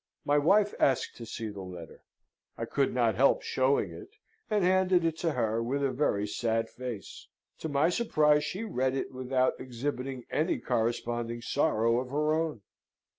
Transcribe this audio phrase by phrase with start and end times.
[0.25, 2.01] My wife asked to see the letter:
[2.57, 4.15] I could not help showing it,
[4.49, 7.27] and handed it to her, with a very sad face.
[7.59, 12.61] To my surprise she read it, without exhibiting any corresponding sorrow of her own.